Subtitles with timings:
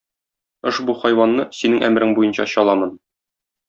[0.71, 3.01] Ошбу хайванны Синең әмерең буенча чаламын.